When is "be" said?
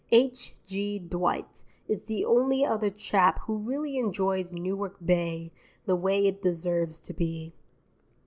7.13-7.53